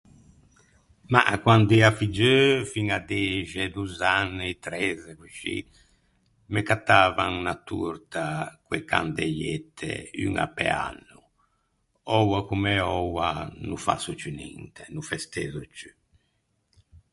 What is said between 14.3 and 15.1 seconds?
ninte, no